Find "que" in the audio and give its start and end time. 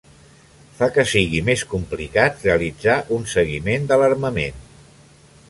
0.95-1.03